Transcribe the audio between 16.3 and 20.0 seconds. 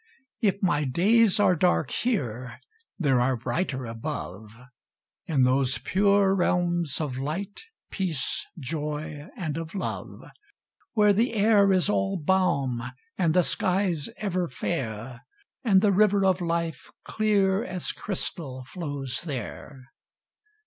life, clear as crystal flows there.